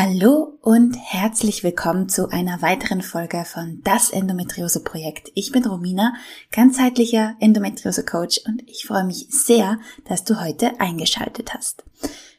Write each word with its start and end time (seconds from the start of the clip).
Hallo 0.00 0.56
und 0.62 0.94
herzlich 0.94 1.64
willkommen 1.64 2.08
zu 2.08 2.28
einer 2.30 2.62
weiteren 2.62 3.02
Folge 3.02 3.44
von 3.44 3.80
Das 3.82 4.10
Endometriose 4.10 4.84
Projekt. 4.84 5.32
Ich 5.34 5.50
bin 5.50 5.66
Romina, 5.66 6.14
ganzheitlicher 6.52 7.34
Endometriose 7.40 8.04
Coach 8.04 8.40
und 8.46 8.62
ich 8.68 8.86
freue 8.86 9.02
mich 9.02 9.26
sehr, 9.30 9.80
dass 10.04 10.22
du 10.22 10.40
heute 10.40 10.78
eingeschaltet 10.78 11.52
hast. 11.52 11.82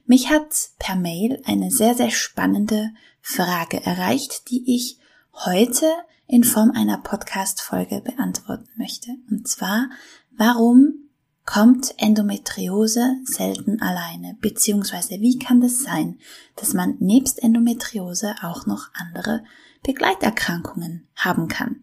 Mich 0.05 0.29
hat 0.29 0.69
per 0.79 0.95
Mail 0.95 1.41
eine 1.45 1.69
sehr, 1.69 1.95
sehr 1.95 2.11
spannende 2.11 2.91
Frage 3.19 3.85
erreicht, 3.85 4.49
die 4.51 4.63
ich 4.73 4.97
heute 5.33 5.91
in 6.27 6.45
Form 6.45 6.71
einer 6.71 6.99
Podcast 6.99 7.61
Folge 7.61 7.99
beantworten 7.99 8.69
möchte. 8.77 9.17
Und 9.29 9.49
zwar, 9.49 9.89
warum 10.31 10.98
kommt 11.49 11.95
Endometriose 11.97 13.15
selten 13.23 13.81
alleine, 13.81 14.37
beziehungsweise 14.39 15.19
wie 15.19 15.39
kann 15.39 15.61
das 15.61 15.81
sein, 15.81 16.19
dass 16.55 16.75
man 16.75 16.97
nebst 16.99 17.41
Endometriose 17.41 18.35
auch 18.43 18.67
noch 18.67 18.89
andere 18.93 19.43
Begleiterkrankungen 19.81 21.07
haben 21.15 21.47
kann? 21.47 21.77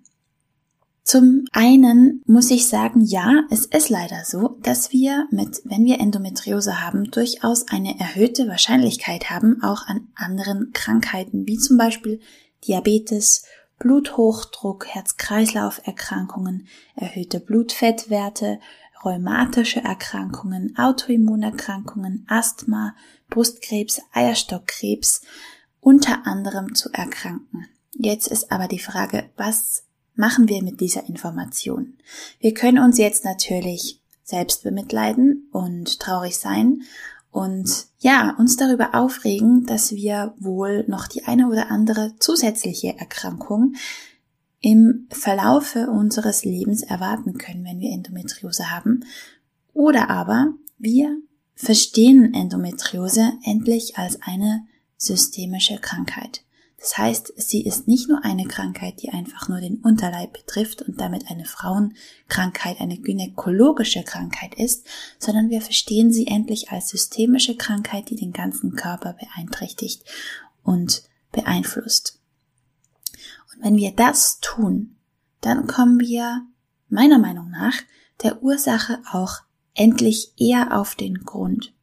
Zum 1.03 1.47
einen 1.51 2.23
muss 2.27 2.53
ich 2.53 2.69
sagen, 2.69 3.01
ja, 3.01 3.43
es 3.51 3.67
ist 3.67 3.89
leider 3.89 4.23
so, 4.25 4.57
dass 4.63 4.93
wir 4.93 5.27
mit, 5.33 5.61
wenn 5.65 5.85
wir 5.85 5.99
Endometriose 5.99 6.81
haben, 6.81 7.11
durchaus 7.11 7.67
eine 7.67 7.99
erhöhte 7.99 8.47
Wahrscheinlichkeit 8.47 9.31
haben, 9.31 9.65
auch 9.65 9.89
an 9.89 10.07
anderen 10.15 10.71
Krankheiten, 10.75 11.49
wie 11.49 11.59
zum 11.59 11.77
Beispiel 11.77 12.21
Diabetes, 12.69 13.43
Bluthochdruck, 13.81 14.87
Herz-Kreislauf-Erkrankungen, 14.87 16.69
erhöhte 16.95 17.41
Blutfettwerte, 17.41 18.61
rheumatische 19.05 19.81
Erkrankungen, 19.81 20.77
Autoimmunerkrankungen, 20.77 22.25
Asthma, 22.29 22.95
Brustkrebs, 23.31 24.01
Eierstockkrebs 24.13 25.23
unter 25.81 26.27
anderem 26.27 26.75
zu 26.75 26.91
erkranken. 26.93 27.69
Jetzt 27.93 28.29
ist 28.29 28.51
aber 28.51 28.69
die 28.69 28.79
Frage, 28.79 29.31
was 29.37 29.85
machen 30.15 30.49
wir 30.49 30.63
mit 30.63 30.81
dieser 30.81 31.09
Information? 31.09 31.99
Wir 32.41 32.55
können 32.55 32.79
uns 32.79 32.99
jetzt 32.99 33.25
natürlich 33.25 34.01
selbst 34.25 34.65
bemitleiden 34.65 35.49
und 35.53 36.01
traurig 36.01 36.37
sein 36.37 36.83
und 37.31 37.87
ja, 37.99 38.35
uns 38.39 38.57
darüber 38.57 38.95
aufregen, 38.95 39.67
dass 39.67 39.93
wir 39.93 40.35
wohl 40.39 40.85
noch 40.89 41.07
die 41.07 41.25
eine 41.25 41.49
oder 41.49 41.71
andere 41.71 42.15
zusätzliche 42.19 42.99
Erkrankung 42.99 43.75
im 44.61 45.07
Verlaufe 45.11 45.89
unseres 45.91 46.45
Lebens 46.45 46.83
erwarten 46.83 47.39
können, 47.39 47.65
wenn 47.65 47.81
wir 47.81 47.93
Endometriose 47.93 48.71
haben. 48.71 49.05
Oder 49.73 50.11
aber 50.11 50.55
wir 50.79 51.19
verstehen 51.55 52.35
Endometriose 52.35 53.33
endlich 53.45 53.97
als 53.99 54.21
eine 54.23 54.67
systemische 54.97 55.79
Krankheit. 55.79 56.43
Das 56.79 56.99
heißt, 56.99 57.33
sie 57.37 57.65
ist 57.65 57.89
nicht 57.89 58.09
nur 58.09 58.25
eine 58.25 58.47
Krankheit, 58.47 59.03
die 59.03 59.09
einfach 59.09 59.49
nur 59.49 59.61
den 59.61 59.77
Unterleib 59.79 60.35
betrifft 60.35 60.83
und 60.83 61.01
damit 61.01 61.29
eine 61.31 61.45
Frauenkrankheit, 61.47 62.81
eine 62.81 62.99
gynäkologische 62.99 64.03
Krankheit 64.03 64.55
ist, 64.55 64.87
sondern 65.19 65.49
wir 65.49 65.63
verstehen 65.63 66.13
sie 66.13 66.27
endlich 66.27 66.71
als 66.71 66.91
systemische 66.91 67.57
Krankheit, 67.57 68.11
die 68.11 68.17
den 68.17 68.33
ganzen 68.33 68.77
Körper 68.77 69.15
beeinträchtigt 69.15 70.05
und 70.63 71.03
beeinflusst. 71.33 72.16
Wenn 73.61 73.77
wir 73.77 73.93
das 73.93 74.41
tun, 74.41 74.97
dann 75.41 75.67
kommen 75.67 76.01
wir 76.01 76.47
meiner 76.89 77.19
Meinung 77.19 77.51
nach 77.51 77.75
der 78.23 78.43
Ursache 78.43 79.01
auch 79.11 79.41
endlich 79.75 80.33
eher 80.39 80.79
auf 80.79 80.95
den 80.95 81.25
Grund. 81.25 81.75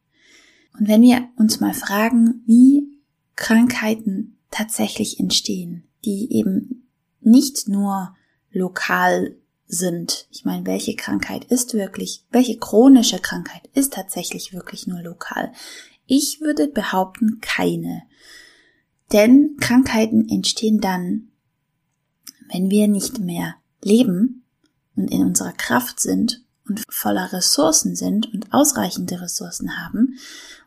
Und 0.78 0.88
wenn 0.88 1.02
wir 1.02 1.28
uns 1.36 1.60
mal 1.60 1.74
fragen, 1.74 2.42
wie 2.46 3.00
Krankheiten 3.36 4.38
tatsächlich 4.50 5.20
entstehen, 5.20 5.84
die 6.04 6.32
eben 6.32 6.88
nicht 7.20 7.68
nur 7.68 8.14
lokal 8.50 9.36
sind. 9.66 10.28
Ich 10.30 10.44
meine, 10.44 10.66
welche 10.66 10.94
Krankheit 10.94 11.44
ist 11.44 11.74
wirklich, 11.74 12.24
welche 12.30 12.58
chronische 12.58 13.18
Krankheit 13.18 13.68
ist 13.74 13.94
tatsächlich 13.94 14.52
wirklich 14.52 14.86
nur 14.86 15.00
lokal? 15.00 15.52
Ich 16.06 16.40
würde 16.40 16.68
behaupten, 16.68 17.40
keine. 17.40 18.02
Denn 19.12 19.56
Krankheiten 19.58 20.28
entstehen 20.28 20.80
dann, 20.80 21.30
wenn 22.52 22.70
wir 22.70 22.88
nicht 22.88 23.18
mehr 23.18 23.54
leben 23.82 24.44
und 24.96 25.10
in 25.10 25.22
unserer 25.22 25.52
Kraft 25.52 26.00
sind 26.00 26.44
und 26.66 26.82
voller 26.88 27.32
Ressourcen 27.32 27.94
sind 27.94 28.32
und 28.32 28.52
ausreichende 28.52 29.20
Ressourcen 29.20 29.78
haben 29.78 30.18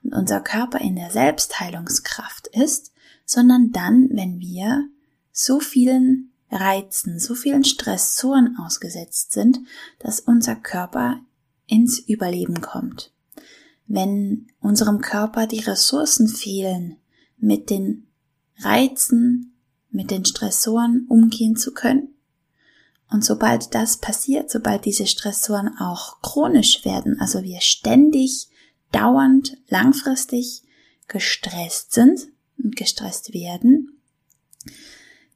und 0.03 0.13
unser 0.13 0.41
Körper 0.41 0.79
in 0.79 0.95
der 0.95 1.09
Selbstheilungskraft 1.09 2.47
ist, 2.47 2.91
sondern 3.25 3.71
dann, 3.71 4.09
wenn 4.11 4.39
wir 4.39 4.88
so 5.31 5.59
vielen 5.59 6.31
Reizen, 6.49 7.19
so 7.19 7.35
vielen 7.35 7.63
Stressoren 7.63 8.57
ausgesetzt 8.57 9.33
sind, 9.33 9.59
dass 9.99 10.19
unser 10.19 10.55
Körper 10.55 11.19
ins 11.65 11.99
Überleben 11.99 12.61
kommt. 12.61 13.11
Wenn 13.85 14.47
unserem 14.59 15.01
Körper 15.01 15.47
die 15.47 15.59
Ressourcen 15.59 16.27
fehlen, 16.27 16.97
mit 17.38 17.69
den 17.69 18.07
Reizen 18.59 19.56
mit 19.89 20.11
den 20.11 20.25
Stressoren 20.25 21.05
umgehen 21.07 21.55
zu 21.55 21.73
können. 21.73 22.09
Und 23.09 23.23
sobald 23.23 23.73
das 23.73 23.97
passiert, 23.97 24.51
sobald 24.51 24.85
diese 24.85 25.07
Stressoren 25.07 25.77
auch 25.77 26.21
chronisch 26.21 26.83
werden, 26.83 27.19
also 27.19 27.43
wir 27.43 27.61
ständig, 27.61 28.49
dauernd, 28.91 29.57
langfristig 29.69 30.63
gestresst 31.07 31.93
sind 31.93 32.27
und 32.57 32.75
gestresst 32.75 33.33
werden, 33.33 34.01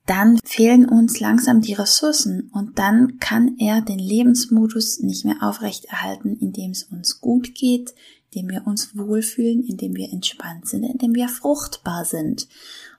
dann 0.05 0.39
fehlen 0.43 0.89
uns 0.89 1.19
langsam 1.19 1.61
die 1.61 1.73
Ressourcen 1.73 2.49
und 2.53 2.79
dann 2.79 3.19
kann 3.19 3.55
er 3.59 3.81
den 3.81 3.99
Lebensmodus 3.99 4.99
nicht 4.99 5.23
mehr 5.23 5.37
aufrechterhalten, 5.41 6.37
indem 6.39 6.71
es 6.71 6.83
uns 6.83 7.21
gut 7.21 7.55
geht, 7.55 7.93
indem 8.31 8.49
wir 8.49 8.65
uns 8.65 8.95
wohlfühlen, 8.95 9.63
indem 9.63 9.95
wir 9.95 10.11
entspannt 10.11 10.67
sind, 10.67 10.83
indem 10.83 11.13
wir 11.13 11.27
fruchtbar 11.27 12.05
sind. 12.05 12.47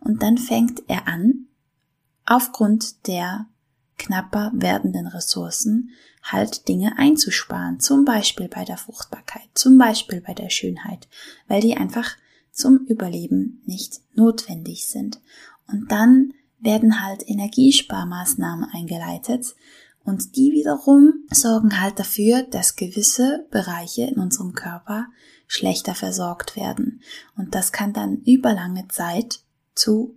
Und 0.00 0.22
dann 0.22 0.36
fängt 0.36 0.82
er 0.88 1.08
an, 1.08 1.46
aufgrund 2.26 3.06
der 3.06 3.46
knapper 3.96 4.52
werdenden 4.54 5.06
Ressourcen 5.06 5.90
halt 6.22 6.68
Dinge 6.68 6.98
einzusparen, 6.98 7.80
zum 7.80 8.04
Beispiel 8.04 8.48
bei 8.48 8.64
der 8.64 8.76
Fruchtbarkeit, 8.76 9.48
zum 9.54 9.78
Beispiel 9.78 10.20
bei 10.20 10.34
der 10.34 10.50
Schönheit, 10.50 11.08
weil 11.48 11.60
die 11.60 11.76
einfach 11.76 12.16
zum 12.52 12.86
Überleben 12.86 13.62
nicht 13.64 14.00
notwendig 14.14 14.86
sind. 14.86 15.20
Und 15.66 15.90
dann 15.90 16.34
werden 16.60 17.02
halt 17.02 17.28
Energiesparmaßnahmen 17.28 18.68
eingeleitet 18.70 19.54
und 20.04 20.36
die 20.36 20.52
wiederum 20.52 21.26
sorgen 21.30 21.80
halt 21.80 21.98
dafür, 21.98 22.42
dass 22.42 22.76
gewisse 22.76 23.46
Bereiche 23.50 24.02
in 24.02 24.18
unserem 24.18 24.52
Körper 24.52 25.06
schlechter 25.46 25.94
versorgt 25.94 26.56
werden. 26.56 27.02
Und 27.36 27.54
das 27.54 27.72
kann 27.72 27.92
dann 27.92 28.22
über 28.22 28.52
lange 28.52 28.88
Zeit 28.88 29.40
zu 29.74 30.16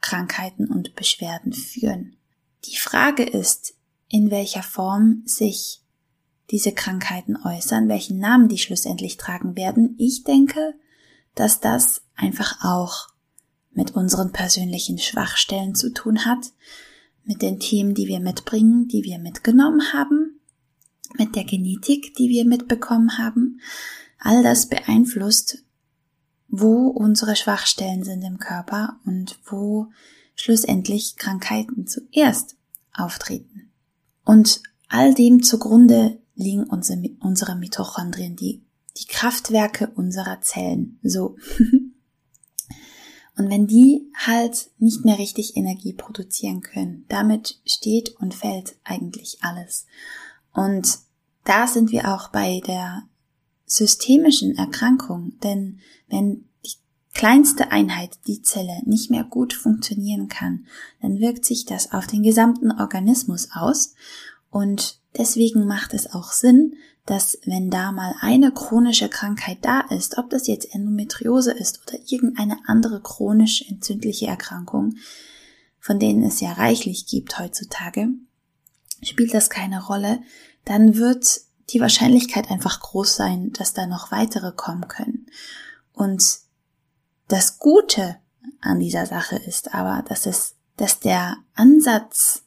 Krankheiten 0.00 0.68
und 0.68 0.94
Beschwerden 0.94 1.52
führen. 1.52 2.16
Die 2.64 2.76
Frage 2.76 3.24
ist, 3.24 3.74
in 4.08 4.30
welcher 4.30 4.62
Form 4.62 5.22
sich 5.26 5.82
diese 6.50 6.72
Krankheiten 6.72 7.36
äußern, 7.36 7.88
welchen 7.88 8.18
Namen 8.18 8.48
die 8.48 8.58
schlussendlich 8.58 9.16
tragen 9.16 9.56
werden. 9.56 9.96
Ich 9.98 10.22
denke, 10.24 10.74
dass 11.34 11.60
das 11.60 12.02
einfach 12.14 12.64
auch 12.64 13.08
mit 13.72 13.92
unseren 13.94 14.32
persönlichen 14.32 14.98
Schwachstellen 14.98 15.74
zu 15.74 15.92
tun 15.92 16.24
hat, 16.24 16.52
mit 17.26 17.42
den 17.42 17.58
Themen, 17.58 17.94
die 17.94 18.06
wir 18.06 18.20
mitbringen, 18.20 18.88
die 18.88 19.02
wir 19.04 19.18
mitgenommen 19.18 19.92
haben, 19.92 20.40
mit 21.18 21.34
der 21.36 21.44
Genetik, 21.44 22.14
die 22.14 22.28
wir 22.28 22.44
mitbekommen 22.44 23.18
haben. 23.18 23.60
All 24.18 24.42
das 24.42 24.68
beeinflusst, 24.68 25.64
wo 26.48 26.88
unsere 26.88 27.36
Schwachstellen 27.36 28.04
sind 28.04 28.22
im 28.22 28.38
Körper 28.38 29.00
und 29.04 29.38
wo 29.44 29.88
schlussendlich 30.34 31.16
Krankheiten 31.16 31.86
zuerst 31.86 32.56
auftreten. 32.92 33.72
Und 34.24 34.62
all 34.88 35.14
dem 35.14 35.42
zugrunde 35.42 36.18
liegen 36.34 36.64
unsere, 36.64 37.02
unsere 37.20 37.56
Mitochondrien, 37.56 38.36
die, 38.36 38.62
die 38.98 39.06
Kraftwerke 39.06 39.90
unserer 39.94 40.40
Zellen. 40.40 40.98
So. 41.02 41.36
Und 43.36 43.50
wenn 43.50 43.66
die 43.66 44.10
halt 44.14 44.70
nicht 44.78 45.04
mehr 45.04 45.18
richtig 45.18 45.56
Energie 45.56 45.92
produzieren 45.92 46.62
können, 46.62 47.04
damit 47.08 47.60
steht 47.66 48.16
und 48.18 48.34
fällt 48.34 48.76
eigentlich 48.82 49.38
alles. 49.42 49.86
Und 50.52 50.98
da 51.44 51.66
sind 51.66 51.92
wir 51.92 52.14
auch 52.14 52.28
bei 52.28 52.60
der 52.66 53.02
systemischen 53.66 54.56
Erkrankung, 54.56 55.38
denn 55.42 55.80
wenn 56.08 56.48
die 56.64 56.72
kleinste 57.12 57.72
Einheit, 57.72 58.18
die 58.26 58.42
Zelle, 58.42 58.80
nicht 58.86 59.10
mehr 59.10 59.24
gut 59.24 59.52
funktionieren 59.52 60.28
kann, 60.28 60.66
dann 61.02 61.18
wirkt 61.18 61.44
sich 61.44 61.66
das 61.66 61.92
auf 61.92 62.06
den 62.06 62.22
gesamten 62.22 62.72
Organismus 62.72 63.48
aus 63.52 63.94
und 64.50 65.00
deswegen 65.18 65.66
macht 65.66 65.92
es 65.92 66.12
auch 66.12 66.32
Sinn, 66.32 66.76
dass 67.06 67.38
wenn 67.44 67.70
da 67.70 67.92
mal 67.92 68.14
eine 68.20 68.52
chronische 68.52 69.08
Krankheit 69.08 69.58
da 69.62 69.80
ist, 69.80 70.18
ob 70.18 70.28
das 70.28 70.48
jetzt 70.48 70.74
Endometriose 70.74 71.52
ist 71.52 71.80
oder 71.86 71.98
irgendeine 72.06 72.58
andere 72.66 73.00
chronisch 73.00 73.62
entzündliche 73.68 74.26
Erkrankung, 74.26 74.96
von 75.78 76.00
denen 76.00 76.24
es 76.24 76.40
ja 76.40 76.52
reichlich 76.52 77.06
gibt 77.06 77.38
heutzutage, 77.38 78.08
spielt 79.02 79.32
das 79.32 79.50
keine 79.50 79.84
Rolle, 79.84 80.20
dann 80.64 80.96
wird 80.96 81.40
die 81.70 81.80
Wahrscheinlichkeit 81.80 82.50
einfach 82.50 82.80
groß 82.80 83.14
sein, 83.14 83.52
dass 83.52 83.72
da 83.72 83.86
noch 83.86 84.10
weitere 84.10 84.50
kommen 84.52 84.88
können. 84.88 85.26
Und 85.92 86.38
das 87.28 87.58
Gute 87.58 88.16
an 88.60 88.80
dieser 88.80 89.06
Sache 89.06 89.36
ist 89.36 89.74
aber, 89.74 90.02
dass 90.08 90.26
es, 90.26 90.56
dass 90.76 90.98
der 90.98 91.36
Ansatz 91.54 92.42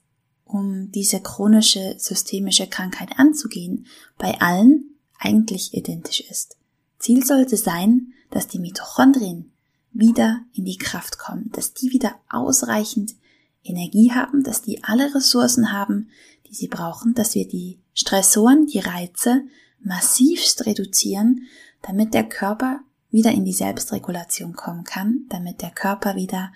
um 0.49 0.91
diese 0.91 1.21
chronische 1.21 1.95
systemische 1.97 2.67
Krankheit 2.67 3.17
anzugehen, 3.17 3.85
bei 4.17 4.41
allen 4.41 4.95
eigentlich 5.19 5.73
identisch 5.73 6.21
ist. 6.21 6.57
Ziel 6.97 7.25
sollte 7.25 7.55
sein, 7.55 8.13
dass 8.31 8.47
die 8.47 8.59
Mitochondrien 8.59 9.51
wieder 9.91 10.41
in 10.53 10.65
die 10.65 10.77
Kraft 10.77 11.19
kommen, 11.19 11.51
dass 11.53 11.73
die 11.73 11.91
wieder 11.91 12.15
ausreichend 12.29 13.15
Energie 13.63 14.11
haben, 14.11 14.43
dass 14.43 14.61
die 14.61 14.83
alle 14.83 15.13
Ressourcen 15.13 15.71
haben, 15.71 16.09
die 16.47 16.55
sie 16.55 16.67
brauchen, 16.67 17.13
dass 17.13 17.35
wir 17.35 17.47
die 17.47 17.79
Stressoren, 17.93 18.65
die 18.65 18.79
Reize 18.79 19.43
massivst 19.81 20.65
reduzieren, 20.65 21.43
damit 21.81 22.13
der 22.13 22.27
Körper 22.27 22.79
wieder 23.11 23.31
in 23.31 23.45
die 23.45 23.53
Selbstregulation 23.53 24.53
kommen 24.53 24.83
kann, 24.83 25.25
damit 25.29 25.61
der 25.61 25.71
Körper 25.71 26.15
wieder 26.15 26.51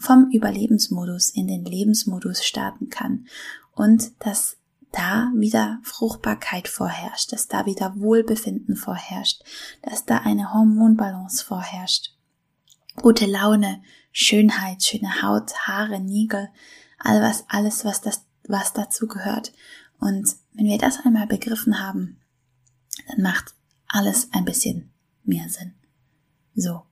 vom 0.00 0.30
Überlebensmodus 0.32 1.30
in 1.30 1.46
den 1.46 1.64
Lebensmodus 1.64 2.42
starten 2.42 2.88
kann 2.88 3.26
und 3.74 4.12
dass 4.24 4.56
da 4.92 5.30
wieder 5.34 5.78
Fruchtbarkeit 5.82 6.66
vorherrscht, 6.66 7.32
dass 7.32 7.46
da 7.46 7.66
wieder 7.66 7.94
Wohlbefinden 7.96 8.76
vorherrscht, 8.76 9.42
dass 9.82 10.06
da 10.06 10.18
eine 10.18 10.52
Hormonbalance 10.52 11.44
vorherrscht. 11.44 12.14
Gute 12.96 13.26
Laune, 13.26 13.82
Schönheit, 14.10 14.82
schöne 14.82 15.22
Haut, 15.22 15.54
Haare, 15.66 16.00
Nägel, 16.00 16.48
all 16.98 17.20
was, 17.22 17.44
alles, 17.48 17.84
was 17.84 18.00
das, 18.00 18.24
was 18.48 18.72
dazu 18.72 19.06
gehört. 19.06 19.52
Und 20.00 20.34
wenn 20.54 20.66
wir 20.66 20.78
das 20.78 20.98
einmal 21.04 21.26
begriffen 21.26 21.78
haben, 21.78 22.18
dann 23.06 23.22
macht 23.22 23.54
alles 23.86 24.32
ein 24.32 24.44
bisschen 24.44 24.90
mehr 25.24 25.48
Sinn. 25.48 25.74
So. 26.54 26.89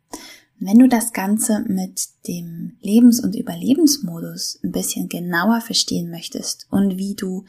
Wenn 0.61 0.79
du 0.79 0.89
das 0.89 1.13
Ganze 1.13 1.61
mit 1.69 2.09
dem 2.27 2.77
Lebens- 2.81 3.21
und 3.21 3.37
Überlebensmodus 3.37 4.59
ein 4.65 4.73
bisschen 4.73 5.09
genauer 5.09 5.61
verstehen 5.61 6.11
möchtest 6.11 6.67
und 6.71 6.99
wie 6.99 7.15
du 7.15 7.45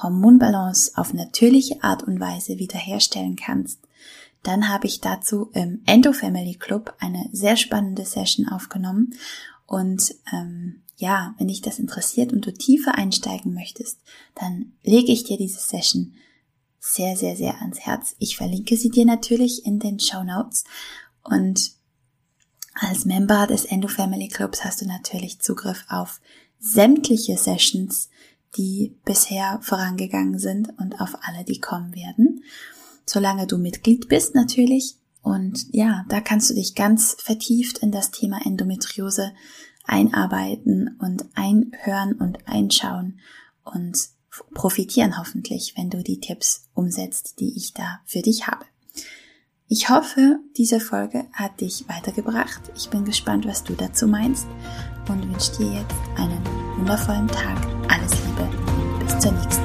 Hormonbalance 0.00 0.92
auf 0.96 1.14
natürliche 1.14 1.82
Art 1.82 2.04
und 2.04 2.20
Weise 2.20 2.58
wiederherstellen 2.58 3.36
kannst, 3.36 3.80
dann 4.44 4.68
habe 4.68 4.86
ich 4.86 5.00
dazu 5.00 5.50
im 5.52 5.82
Endo 5.86 6.12
Family 6.12 6.54
Club 6.54 6.94
eine 7.00 7.28
sehr 7.32 7.56
spannende 7.56 8.04
Session 8.04 8.48
aufgenommen. 8.48 9.14
Und 9.66 10.14
ähm, 10.32 10.82
ja, 10.96 11.34
wenn 11.38 11.48
dich 11.48 11.62
das 11.62 11.78
interessiert 11.78 12.32
und 12.32 12.46
du 12.46 12.52
tiefer 12.52 12.96
einsteigen 12.96 13.54
möchtest, 13.54 13.98
dann 14.34 14.72
lege 14.84 15.10
ich 15.10 15.24
dir 15.24 15.38
diese 15.38 15.58
Session 15.58 16.14
sehr, 16.78 17.16
sehr, 17.16 17.36
sehr 17.36 17.60
ans 17.62 17.80
Herz. 17.80 18.14
Ich 18.18 18.36
verlinke 18.36 18.76
sie 18.76 18.90
dir 18.90 19.06
natürlich 19.06 19.64
in 19.64 19.78
den 19.78 19.98
Show 19.98 20.22
Notes 20.22 20.64
und 21.24 21.72
als 22.74 23.04
Member 23.04 23.46
des 23.46 23.64
Endo 23.64 23.88
Family 23.88 24.28
Clubs 24.28 24.64
hast 24.64 24.80
du 24.80 24.86
natürlich 24.86 25.40
Zugriff 25.40 25.84
auf 25.88 26.20
sämtliche 26.58 27.36
Sessions, 27.36 28.10
die 28.56 28.96
bisher 29.04 29.58
vorangegangen 29.62 30.38
sind 30.38 30.76
und 30.78 31.00
auf 31.00 31.16
alle, 31.22 31.44
die 31.44 31.60
kommen 31.60 31.94
werden. 31.94 32.42
Solange 33.06 33.46
du 33.46 33.58
Mitglied 33.58 34.08
bist 34.08 34.34
natürlich. 34.34 34.96
Und 35.22 35.66
ja, 35.72 36.04
da 36.08 36.20
kannst 36.20 36.50
du 36.50 36.54
dich 36.54 36.74
ganz 36.74 37.16
vertieft 37.18 37.78
in 37.78 37.92
das 37.92 38.10
Thema 38.10 38.40
Endometriose 38.44 39.32
einarbeiten 39.84 40.98
und 41.00 41.24
einhören 41.34 42.14
und 42.14 42.46
einschauen 42.46 43.20
und 43.64 44.08
profitieren 44.52 45.18
hoffentlich, 45.18 45.74
wenn 45.76 45.90
du 45.90 46.02
die 46.02 46.20
Tipps 46.20 46.68
umsetzt, 46.74 47.40
die 47.40 47.56
ich 47.56 47.72
da 47.72 48.00
für 48.04 48.22
dich 48.22 48.46
habe. 48.46 48.64
Ich 49.66 49.88
hoffe, 49.88 50.40
diese 50.56 50.78
Folge 50.78 51.24
hat 51.32 51.60
dich 51.60 51.88
weitergebracht. 51.88 52.60
Ich 52.76 52.90
bin 52.90 53.04
gespannt, 53.04 53.46
was 53.46 53.64
du 53.64 53.72
dazu 53.72 54.06
meinst 54.06 54.46
und 55.08 55.26
wünsche 55.30 55.52
dir 55.56 55.80
jetzt 55.80 55.94
einen 56.16 56.44
wundervollen 56.76 57.28
Tag. 57.28 57.56
Alles 57.88 58.12
Liebe. 58.26 58.48
Bis 59.00 59.18
zur 59.18 59.32
nächsten 59.32 59.64